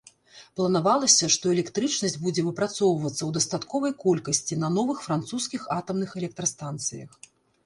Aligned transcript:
Планавалася, 0.59 1.25
што 1.35 1.51
электрычнасць 1.55 2.17
будзе 2.23 2.45
выпрацоўвацца 2.47 3.19
ў 3.25 3.29
дастатковай 3.37 3.93
колькасці 4.05 4.59
на 4.63 4.71
новых 4.79 5.05
французскіх 5.11 5.61
атамных 5.79 6.09
электрастанцыях. 6.25 7.09